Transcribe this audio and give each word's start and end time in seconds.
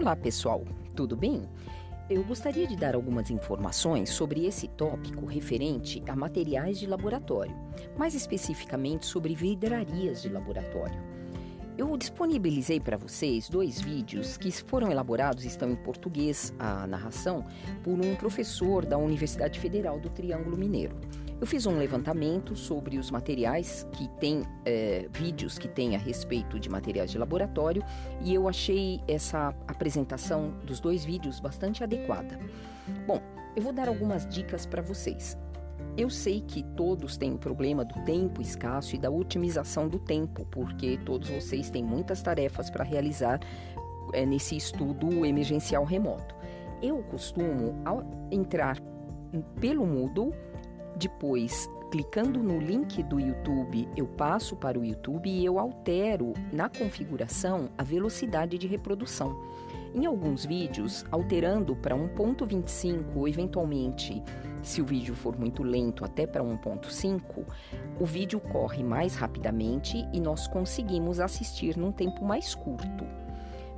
Olá, 0.00 0.14
pessoal, 0.14 0.64
tudo 0.94 1.16
bem? 1.16 1.42
Eu 2.08 2.22
gostaria 2.22 2.68
de 2.68 2.76
dar 2.76 2.94
algumas 2.94 3.32
informações 3.32 4.10
sobre 4.10 4.46
esse 4.46 4.68
tópico 4.68 5.26
referente 5.26 6.00
a 6.06 6.14
materiais 6.14 6.78
de 6.78 6.86
laboratório, 6.86 7.52
mais 7.98 8.14
especificamente 8.14 9.06
sobre 9.06 9.34
vidrarias 9.34 10.22
de 10.22 10.28
laboratório. 10.28 11.17
Eu 11.78 11.96
disponibilizei 11.96 12.80
para 12.80 12.96
vocês 12.96 13.48
dois 13.48 13.80
vídeos 13.80 14.36
que 14.36 14.50
foram 14.50 14.90
elaborados, 14.90 15.44
estão 15.44 15.70
em 15.70 15.76
português, 15.76 16.52
a 16.58 16.88
narração, 16.88 17.46
por 17.84 18.04
um 18.04 18.16
professor 18.16 18.84
da 18.84 18.98
Universidade 18.98 19.60
Federal 19.60 20.00
do 20.00 20.10
Triângulo 20.10 20.58
Mineiro. 20.58 20.96
Eu 21.40 21.46
fiz 21.46 21.66
um 21.66 21.78
levantamento 21.78 22.56
sobre 22.56 22.98
os 22.98 23.12
materiais 23.12 23.86
que 23.92 24.08
tem, 24.18 24.42
é, 24.64 25.08
vídeos 25.12 25.56
que 25.56 25.68
tem 25.68 25.94
a 25.94 26.00
respeito 26.00 26.58
de 26.58 26.68
materiais 26.68 27.12
de 27.12 27.16
laboratório 27.16 27.84
e 28.24 28.34
eu 28.34 28.48
achei 28.48 29.00
essa 29.06 29.54
apresentação 29.68 30.50
dos 30.64 30.80
dois 30.80 31.04
vídeos 31.04 31.38
bastante 31.38 31.84
adequada. 31.84 32.40
Bom, 33.06 33.22
eu 33.54 33.62
vou 33.62 33.72
dar 33.72 33.86
algumas 33.86 34.26
dicas 34.26 34.66
para 34.66 34.82
vocês. 34.82 35.38
Eu 35.98 36.08
sei 36.08 36.40
que 36.40 36.62
todos 36.62 37.16
têm 37.16 37.34
o 37.34 37.38
problema 37.38 37.84
do 37.84 38.00
tempo 38.04 38.40
escasso 38.40 38.94
e 38.94 38.98
da 39.00 39.10
otimização 39.10 39.88
do 39.88 39.98
tempo, 39.98 40.46
porque 40.48 40.96
todos 41.04 41.28
vocês 41.28 41.70
têm 41.70 41.82
muitas 41.82 42.22
tarefas 42.22 42.70
para 42.70 42.84
realizar 42.84 43.40
é, 44.12 44.24
nesse 44.24 44.56
estudo 44.56 45.26
emergencial 45.26 45.82
remoto. 45.82 46.36
Eu 46.80 47.02
costumo, 47.02 47.74
entrar 48.30 48.78
pelo 49.60 49.84
Moodle, 49.84 50.32
depois, 50.94 51.68
clicando 51.90 52.44
no 52.44 52.60
link 52.60 53.02
do 53.02 53.18
YouTube, 53.18 53.88
eu 53.96 54.06
passo 54.06 54.54
para 54.54 54.78
o 54.78 54.84
YouTube 54.84 55.28
e 55.28 55.44
eu 55.44 55.58
altero 55.58 56.32
na 56.52 56.68
configuração 56.68 57.70
a 57.76 57.82
velocidade 57.82 58.56
de 58.56 58.68
reprodução. 58.68 59.36
Em 59.94 60.04
alguns 60.06 60.44
vídeos, 60.44 61.04
alterando 61.10 61.74
para 61.74 61.96
1.25 61.96 63.16
ou 63.16 63.26
eventualmente, 63.26 64.22
se 64.62 64.82
o 64.82 64.84
vídeo 64.84 65.14
for 65.14 65.38
muito 65.38 65.62
lento, 65.62 66.04
até 66.04 66.26
para 66.26 66.42
1.5, 66.42 67.44
o 67.98 68.04
vídeo 68.04 68.38
corre 68.38 68.82
mais 68.82 69.14
rapidamente 69.14 70.06
e 70.12 70.20
nós 70.20 70.46
conseguimos 70.46 71.20
assistir 71.20 71.76
num 71.76 71.90
tempo 71.90 72.24
mais 72.24 72.54
curto. 72.54 73.04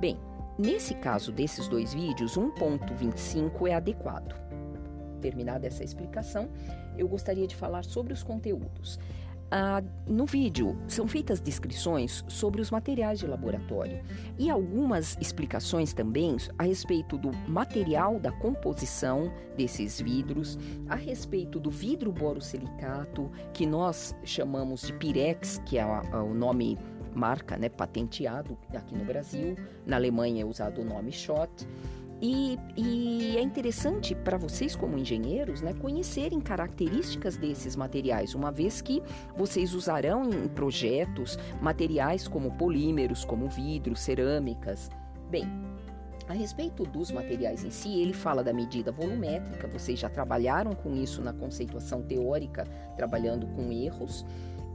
Bem, 0.00 0.18
nesse 0.58 0.94
caso 0.94 1.30
desses 1.30 1.68
dois 1.68 1.94
vídeos, 1.94 2.36
1.25 2.36 3.68
é 3.68 3.74
adequado. 3.74 4.34
Terminada 5.20 5.66
essa 5.66 5.84
explicação, 5.84 6.48
eu 6.98 7.06
gostaria 7.06 7.46
de 7.46 7.54
falar 7.54 7.84
sobre 7.84 8.12
os 8.12 8.24
conteúdos. 8.24 8.98
Ah, 9.54 9.82
no 10.06 10.24
vídeo 10.24 10.78
são 10.88 11.06
feitas 11.06 11.38
descrições 11.38 12.24
sobre 12.26 12.62
os 12.62 12.70
materiais 12.70 13.18
de 13.18 13.26
laboratório 13.26 14.02
e 14.38 14.48
algumas 14.48 15.14
explicações 15.20 15.92
também 15.92 16.38
a 16.58 16.62
respeito 16.62 17.18
do 17.18 17.30
material 17.46 18.18
da 18.18 18.32
composição 18.32 19.30
desses 19.54 20.00
vidros, 20.00 20.58
a 20.88 20.94
respeito 20.94 21.60
do 21.60 21.70
vidro 21.70 22.10
borosilicato, 22.10 23.30
que 23.52 23.66
nós 23.66 24.16
chamamos 24.24 24.86
de 24.86 24.94
Pirex, 24.94 25.60
que 25.66 25.76
é 25.76 25.84
o 25.84 26.32
nome 26.32 26.78
marca, 27.14 27.58
né, 27.58 27.68
patenteado 27.68 28.56
aqui 28.74 28.96
no 28.96 29.04
Brasil. 29.04 29.54
Na 29.84 29.96
Alemanha 29.96 30.44
é 30.44 30.46
usado 30.46 30.80
o 30.80 30.84
nome 30.84 31.12
Schott 31.12 31.68
e, 32.22 32.56
e, 32.76 33.36
é 33.36 33.42
interessante 33.42 34.14
para 34.14 34.38
vocês, 34.38 34.76
como 34.76 34.96
engenheiros, 34.96 35.60
né, 35.60 35.74
conhecerem 35.74 36.40
características 36.40 37.36
desses 37.36 37.74
materiais, 37.74 38.32
uma 38.36 38.52
vez 38.52 38.80
que 38.80 39.02
vocês 39.36 39.74
usarão 39.74 40.30
em 40.30 40.46
projetos 40.46 41.36
materiais 41.60 42.28
como 42.28 42.52
polímeros, 42.52 43.24
como 43.24 43.48
vidro, 43.48 43.96
cerâmicas. 43.96 44.88
Bem, 45.28 45.46
a 46.28 46.32
respeito 46.32 46.84
dos 46.84 47.10
materiais 47.10 47.64
em 47.64 47.70
si, 47.70 48.00
ele 48.00 48.12
fala 48.12 48.44
da 48.44 48.52
medida 48.52 48.92
volumétrica, 48.92 49.66
vocês 49.66 49.98
já 49.98 50.08
trabalharam 50.08 50.74
com 50.74 50.94
isso 50.94 51.20
na 51.20 51.32
conceituação 51.32 52.02
teórica, 52.02 52.64
trabalhando 52.96 53.48
com 53.48 53.72
erros. 53.72 54.24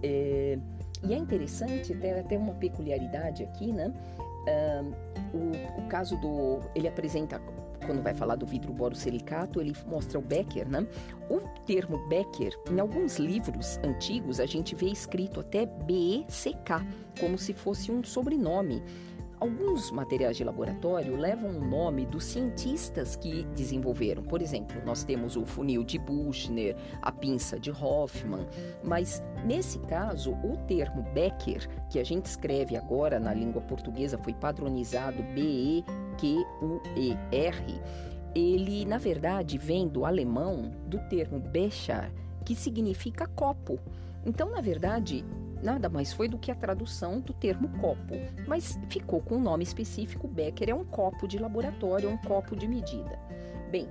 É, 0.03 0.59
e 1.01 1.13
é 1.13 1.17
interessante, 1.17 1.95
tem 1.95 2.11
até 2.11 2.38
uma 2.38 2.55
peculiaridade 2.55 3.44
aqui, 3.44 3.71
né? 3.71 3.94
O, 5.33 5.81
o 5.81 5.87
caso 5.87 6.15
do. 6.17 6.59
Ele 6.75 6.87
apresenta 6.87 7.41
quando 7.85 8.01
vai 8.01 8.13
falar 8.13 8.35
do 8.35 8.45
vidro 8.45 8.73
borosilicato, 8.73 9.61
ele 9.61 9.73
mostra 9.87 10.19
o 10.19 10.21
Becker, 10.21 10.67
né? 10.69 10.85
O 11.29 11.39
termo 11.65 11.97
Becker, 12.09 12.53
em 12.69 12.79
alguns 12.79 13.17
livros 13.17 13.79
antigos, 13.83 14.39
a 14.39 14.45
gente 14.45 14.75
vê 14.75 14.87
escrito 14.87 15.39
até 15.39 15.65
B-E-C-K, 15.65 16.85
como 17.19 17.37
se 17.37 17.53
fosse 17.53 17.91
um 17.91 18.03
sobrenome. 18.03 18.83
Alguns 19.39 19.91
materiais 19.91 20.35
de 20.35 20.43
laboratório 20.43 21.15
levam 21.15 21.51
o 21.51 21.63
nome 21.63 22.07
dos 22.07 22.23
cientistas 22.23 23.15
que 23.15 23.43
desenvolveram. 23.55 24.23
Por 24.23 24.41
exemplo, 24.41 24.81
nós 24.83 25.03
temos 25.03 25.35
o 25.35 25.45
funil 25.45 25.83
de 25.83 25.99
Buchner, 25.99 26.75
a 27.03 27.11
pinça 27.11 27.59
de 27.59 27.69
Hoffman, 27.69 28.47
mas 28.83 29.21
nesse 29.45 29.77
caso, 29.79 30.31
o 30.43 30.57
termo 30.65 31.03
Becker, 31.13 31.69
que 31.87 31.99
a 31.99 32.03
gente 32.03 32.25
escreve 32.25 32.75
agora 32.75 33.19
na 33.19 33.31
língua 33.31 33.61
portuguesa, 33.61 34.17
foi 34.17 34.33
padronizado 34.33 35.21
B-E-Q-U-E-R, 35.35 35.83
ele, 38.35 38.85
na 38.85 38.97
verdade, 38.97 39.57
vem 39.57 39.87
do 39.87 40.03
alemão 40.05 40.71
do 40.87 40.99
termo 41.09 41.39
Becher, 41.39 42.11
que 42.43 42.55
significa 42.55 43.27
copo. 43.27 43.79
Então, 44.25 44.49
na 44.49 44.61
verdade, 44.61 45.23
nada 45.62 45.90
mais 45.90 46.13
foi 46.13 46.28
do 46.28 46.38
que 46.38 46.51
a 46.51 46.56
tradução 46.56 47.19
do 47.19 47.34
termo 47.34 47.69
copo, 47.79 48.16
mas 48.47 48.79
ficou 48.90 49.22
com 49.22 49.35
um 49.35 49.41
nome 49.41 49.63
específico. 49.63 50.28
Becker 50.28 50.69
é 50.69 50.73
um 50.73 50.85
copo 50.85 51.28
de 51.28 51.38
laboratório, 51.38 52.09
um 52.09 52.18
copo 52.18 52.56
de 52.56 52.68
medida. 52.68 53.19
Bem, 53.72 53.88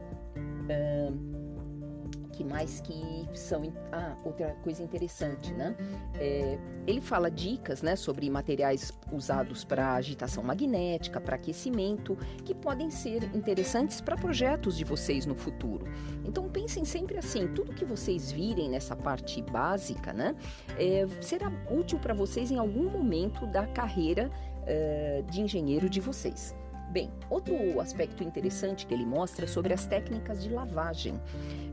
que 2.36 2.44
mais 2.44 2.80
que 2.80 3.26
são 3.34 3.72
ah 3.91 4.14
outra 4.22 4.54
coisa 4.62 4.82
interessante 4.82 5.52
né? 5.54 5.74
É, 6.14 6.58
ele 6.86 7.00
fala 7.00 7.30
dicas 7.30 7.80
né 7.80 7.97
sobre 7.97 8.28
materiais 8.28 8.92
usados 9.10 9.64
para 9.64 9.94
agitação 9.94 10.42
magnética 10.44 11.19
para 11.19 11.36
aquecimento 11.36 12.16
que 12.44 12.54
podem 12.54 12.91
ser 12.91 13.24
interessantes 13.34 14.00
para 14.00 14.16
projetos 14.16 14.76
de 14.76 14.84
vocês 14.84 15.24
no 15.24 15.34
futuro. 15.34 15.86
Então 16.24 16.48
pensem 16.50 16.84
sempre 16.84 17.16
assim 17.16 17.48
tudo 17.48 17.72
que 17.72 17.84
vocês 17.84 18.30
virem 18.30 18.68
nessa 18.68 18.94
parte 18.94 19.41
básica 19.42 20.12
né 20.12 20.36
é, 20.78 21.06
será 21.22 21.50
útil 21.70 21.98
para 21.98 22.12
vocês 22.12 22.50
em 22.50 22.58
algum 22.58 22.91
momento 22.91 23.47
da 23.47 23.66
carreira 23.66 24.30
é, 24.66 25.22
de 25.30 25.41
engenheiro 25.41 25.88
de 25.88 26.00
vocês 26.00 26.54
Bem, 26.91 27.10
outro 27.28 27.80
aspecto 27.80 28.22
interessante 28.22 28.86
que 28.86 28.94
ele 28.94 29.04
mostra 29.04 29.44
é 29.44 29.48
sobre 29.48 29.74
as 29.74 29.86
técnicas 29.86 30.42
de 30.42 30.48
lavagem. 30.48 31.20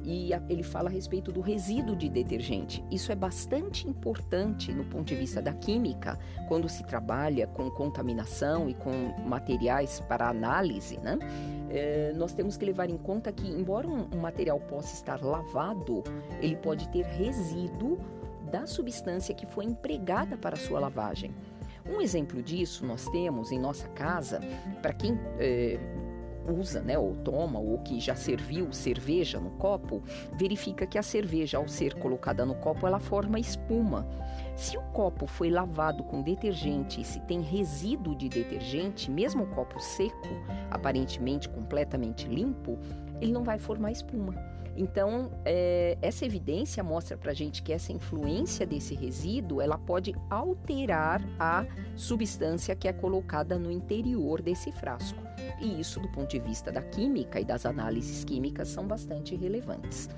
E 0.03 0.31
ele 0.49 0.63
fala 0.63 0.89
a 0.89 0.91
respeito 0.91 1.31
do 1.31 1.39
resíduo 1.39 1.95
de 1.95 2.09
detergente. 2.09 2.83
Isso 2.91 3.11
é 3.11 3.15
bastante 3.15 3.87
importante 3.87 4.73
no 4.73 4.83
ponto 4.83 5.05
de 5.05 5.15
vista 5.15 5.41
da 5.41 5.53
química, 5.53 6.19
quando 6.47 6.67
se 6.67 6.83
trabalha 6.83 7.47
com 7.47 7.69
contaminação 7.71 8.69
e 8.69 8.73
com 8.73 8.91
materiais 9.25 10.01
para 10.01 10.27
análise, 10.27 10.97
né? 10.97 11.17
É, 11.69 12.13
nós 12.15 12.33
temos 12.33 12.57
que 12.57 12.65
levar 12.65 12.89
em 12.89 12.97
conta 12.97 13.31
que, 13.31 13.47
embora 13.47 13.87
um, 13.87 14.07
um 14.13 14.19
material 14.19 14.59
possa 14.59 14.93
estar 14.93 15.23
lavado, 15.23 16.03
ele 16.41 16.57
pode 16.57 16.89
ter 16.89 17.05
resíduo 17.05 17.97
da 18.51 18.67
substância 18.67 19.33
que 19.33 19.47
foi 19.47 19.65
empregada 19.65 20.37
para 20.37 20.55
a 20.55 20.59
sua 20.59 20.79
lavagem. 20.79 21.33
Um 21.85 22.01
exemplo 22.01 22.41
disso 22.41 22.85
nós 22.85 23.07
temos 23.09 23.51
em 23.51 23.59
nossa 23.59 23.87
casa, 23.89 24.39
para 24.81 24.93
quem 24.93 25.19
é, 25.37 25.79
usa, 26.47 26.81
né, 26.81 26.97
ou 26.97 27.15
toma, 27.15 27.59
ou 27.59 27.77
que 27.79 27.99
já 27.99 28.15
serviu 28.15 28.71
cerveja 28.71 29.39
no 29.39 29.51
copo, 29.51 30.01
verifica 30.37 30.85
que 30.85 30.97
a 30.97 31.03
cerveja, 31.03 31.57
ao 31.57 31.67
ser 31.67 31.95
colocada 31.95 32.45
no 32.45 32.55
copo, 32.55 32.85
ela 32.87 32.99
forma 32.99 33.39
espuma. 33.39 34.07
Se 34.55 34.77
o 34.77 34.81
copo 34.81 35.25
foi 35.25 35.49
lavado 35.49 36.03
com 36.03 36.21
detergente 36.21 37.01
e 37.01 37.05
se 37.05 37.19
tem 37.21 37.41
resíduo 37.41 38.15
de 38.15 38.29
detergente, 38.29 39.09
mesmo 39.09 39.43
o 39.43 39.47
copo 39.47 39.79
seco, 39.79 40.27
aparentemente 40.69 41.49
completamente 41.49 42.27
limpo, 42.27 42.77
ele 43.23 43.31
não 43.31 43.43
vai 43.43 43.57
formar 43.57 43.91
espuma. 43.91 44.35
Então, 44.75 45.31
é, 45.45 45.97
essa 46.01 46.25
evidência 46.25 46.83
mostra 46.83 47.15
para 47.15 47.31
a 47.31 47.33
gente 47.33 47.61
que 47.61 47.71
essa 47.71 47.91
influência 47.91 48.65
desse 48.65 48.95
resíduo 48.95 49.61
ela 49.61 49.77
pode 49.77 50.15
alterar 50.29 51.21
a 51.39 51.65
substância 51.95 52.75
que 52.75 52.87
é 52.87 52.93
colocada 52.93 53.57
no 53.57 53.71
interior 53.71 54.41
desse 54.41 54.71
frasco. 54.71 55.21
E 55.61 55.79
isso, 55.79 55.99
do 55.99 56.09
ponto 56.09 56.29
de 56.29 56.39
vista 56.39 56.71
da 56.71 56.81
química 56.81 57.39
e 57.39 57.45
das 57.45 57.65
análises 57.65 58.23
químicas, 58.23 58.67
são 58.67 58.85
bastante 58.87 59.35
relevantes. 59.35 60.09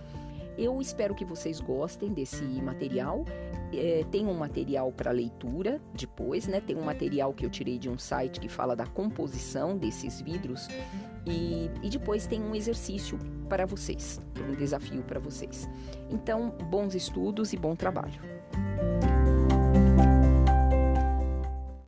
Eu 0.58 0.80
espero 0.80 1.14
que 1.14 1.26
vocês 1.26 1.60
gostem 1.60 2.14
desse 2.14 2.44
material. 2.44 3.26
É, 3.74 4.06
tem 4.10 4.26
um 4.26 4.34
material 4.34 4.90
para 4.90 5.12
leitura 5.12 5.82
depois, 5.94 6.48
né? 6.48 6.62
Tem 6.62 6.78
um 6.78 6.84
material 6.84 7.34
que 7.34 7.46
eu 7.46 7.50
tirei 7.50 7.78
de 7.78 7.90
um 7.90 7.98
site 7.98 8.40
que 8.40 8.48
fala 8.48 8.74
da 8.74 8.88
composição 8.88 9.78
desses 9.78 10.22
vidros 10.22 10.70
e, 11.26 11.70
e 11.82 11.90
depois 11.90 12.28
tem 12.28 12.42
um 12.42 12.56
exercício 12.56 13.18
para 13.50 13.66
vocês, 13.66 14.22
um 14.50 14.54
desafio 14.54 15.04
para 15.04 15.20
vocês. 15.20 15.70
Então, 16.10 16.50
bons 16.70 16.96
estudos 16.96 17.54
e 17.54 17.58
bom 17.58 17.76
trabalho. 17.76 18.20